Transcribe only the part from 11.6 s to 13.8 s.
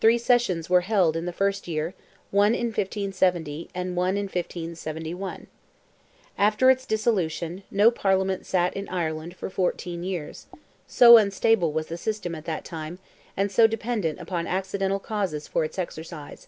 was the system at that time, and so